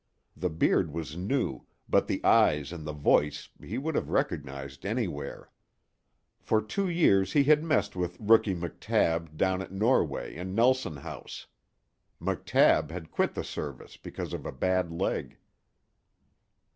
The 0.35 0.49
beard 0.49 0.91
was 0.91 1.15
new, 1.15 1.67
but 1.87 2.07
the 2.07 2.25
eyes 2.25 2.71
and 2.71 2.87
the 2.87 2.91
voice 2.91 3.49
he 3.63 3.77
would 3.77 3.93
have 3.93 4.09
recognized 4.09 4.83
anywhere. 4.83 5.51
For 6.39 6.59
two 6.59 6.89
years 6.89 7.33
he 7.33 7.43
had 7.43 7.63
messed 7.63 7.95
with 7.95 8.17
Rookie 8.19 8.55
McTabb 8.55 9.37
down 9.37 9.61
at 9.61 9.71
Norway 9.71 10.35
and 10.37 10.55
Nelson 10.55 10.97
House. 10.97 11.45
McTabb 12.19 12.89
had 12.89 13.11
quit 13.11 13.35
the 13.35 13.43
Service 13.43 13.95
because 13.95 14.33
of 14.33 14.43
a 14.43 14.51
bad 14.51 14.91
leg. 14.91 15.37